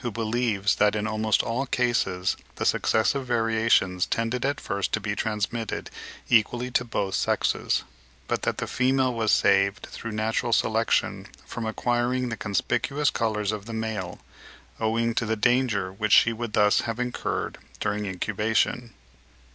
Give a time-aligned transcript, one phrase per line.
[0.00, 5.16] who believes that in almost all cases the successive variations tended at first to be
[5.16, 5.88] transmitted
[6.28, 7.82] equally to both sexes;
[8.28, 13.64] but that the female was saved, through natural selection, from acquiring the conspicuous colours of
[13.64, 14.18] the male,
[14.78, 18.92] owing to the danger which she would thus have incurred during incubation.